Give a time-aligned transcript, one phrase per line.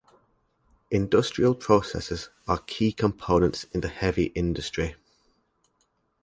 [0.89, 4.95] Industrial processes are key components in the heavy industry.